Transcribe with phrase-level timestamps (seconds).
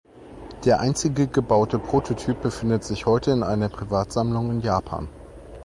[0.65, 5.07] Der einzige gebaute Prototyp befindet sich heute in einer Privatsammlung in Japan.